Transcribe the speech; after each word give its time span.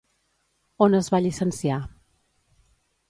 On 0.85 0.97
es 0.99 1.09
va 1.15 1.19
llicenciar? 1.25 1.79